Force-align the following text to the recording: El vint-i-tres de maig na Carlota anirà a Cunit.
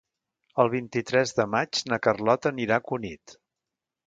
El 0.63 0.71
vint-i-tres 0.75 1.33
de 1.41 1.45
maig 1.57 1.83
na 1.93 2.01
Carlota 2.07 2.53
anirà 2.55 2.81
a 2.81 2.85
Cunit. 2.89 3.39